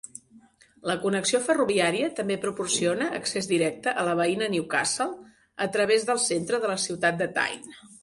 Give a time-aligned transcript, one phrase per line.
[0.91, 6.65] La connexió ferroviària també proporciona accés directe a la veïna Newcastle a través del centre
[6.67, 7.83] de la ciutat de Tyne.